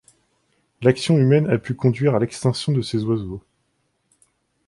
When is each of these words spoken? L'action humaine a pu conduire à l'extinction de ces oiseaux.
L'action 0.81 1.19
humaine 1.19 1.47
a 1.47 1.59
pu 1.59 1.75
conduire 1.75 2.15
à 2.15 2.19
l'extinction 2.19 2.71
de 2.73 2.81
ces 2.81 3.03
oiseaux. 3.03 3.43